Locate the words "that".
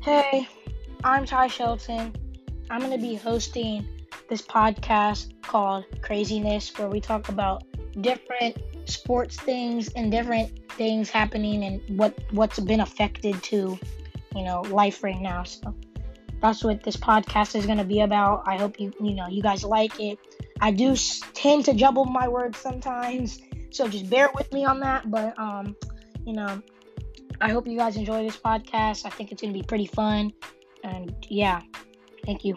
24.80-25.10